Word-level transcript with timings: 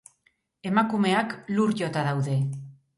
Emakumeak 0.69 1.37
lur 1.55 1.77
jota 1.85 2.09
daude. 2.13 2.45